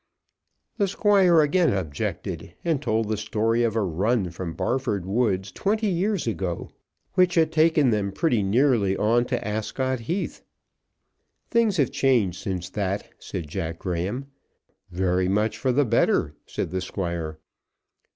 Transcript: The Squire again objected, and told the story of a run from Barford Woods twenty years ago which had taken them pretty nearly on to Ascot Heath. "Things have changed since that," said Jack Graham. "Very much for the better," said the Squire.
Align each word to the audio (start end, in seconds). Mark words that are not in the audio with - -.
The 0.79 0.87
Squire 0.87 1.41
again 1.41 1.71
objected, 1.71 2.55
and 2.65 2.81
told 2.81 3.07
the 3.07 3.17
story 3.17 3.61
of 3.61 3.75
a 3.75 3.83
run 3.83 4.31
from 4.31 4.55
Barford 4.55 5.05
Woods 5.05 5.51
twenty 5.51 5.89
years 5.89 6.25
ago 6.25 6.71
which 7.13 7.35
had 7.35 7.51
taken 7.51 7.91
them 7.91 8.11
pretty 8.11 8.41
nearly 8.41 8.97
on 8.97 9.25
to 9.25 9.47
Ascot 9.47 9.99
Heath. 9.99 10.41
"Things 11.51 11.77
have 11.77 11.91
changed 11.91 12.41
since 12.41 12.67
that," 12.71 13.11
said 13.19 13.47
Jack 13.47 13.77
Graham. 13.77 14.25
"Very 14.89 15.27
much 15.27 15.59
for 15.59 15.71
the 15.71 15.85
better," 15.85 16.33
said 16.47 16.71
the 16.71 16.81
Squire. 16.81 17.37